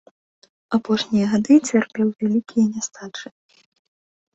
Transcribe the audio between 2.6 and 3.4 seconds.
нястачы.